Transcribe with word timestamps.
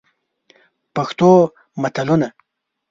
پښتو 0.95 1.29
متلونه: 1.81 2.27